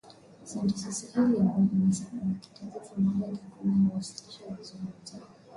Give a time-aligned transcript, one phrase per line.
[0.49, 1.67] Sentensi sahili ambayo
[2.13, 5.25] ina kitenzi kimoja kikuu na huwasilisha wazo moja.